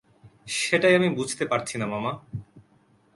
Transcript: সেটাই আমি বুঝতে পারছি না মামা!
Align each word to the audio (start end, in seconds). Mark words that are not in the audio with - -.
সেটাই 0.57 0.93
আমি 0.95 1.09
বুঝতে 1.09 1.43
পারছি 1.45 1.75
না 1.77 1.85
মামা! 1.85 2.11